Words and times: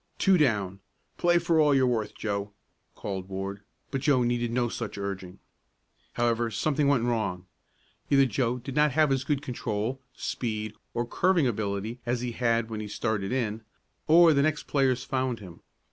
"Two 0.17 0.35
down, 0.35 0.79
play 1.17 1.37
for 1.37 1.59
all 1.59 1.75
you're 1.75 1.85
worth, 1.85 2.15
Joe," 2.15 2.53
called 2.95 3.29
Ward; 3.29 3.61
but 3.91 4.01
Joe 4.01 4.23
needed 4.23 4.51
no 4.51 4.67
such 4.67 4.97
urging. 4.97 5.37
However, 6.13 6.49
something 6.49 6.87
went 6.87 7.03
wrong. 7.03 7.45
Either 8.09 8.25
Joe 8.25 8.57
did 8.57 8.75
not 8.75 8.93
have 8.93 9.11
as 9.11 9.23
good 9.23 9.43
control, 9.43 10.01
speed 10.15 10.73
or 10.95 11.05
curving 11.05 11.45
ability 11.45 11.99
as 12.03 12.21
when 12.23 12.31
he 12.31 12.31
had 12.31 12.89
started 12.91 13.31
in, 13.31 13.61
or 14.07 14.33
the 14.33 14.41
next 14.41 14.63
players 14.63 15.03
found 15.03 15.39
him. 15.39 15.59